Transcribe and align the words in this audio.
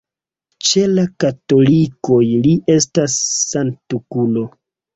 Ĉe 0.69 0.81
la 0.93 1.03
katolikoj 1.23 2.19
li 2.47 2.55
estas 2.79 3.21
sanktulo. 3.37 4.49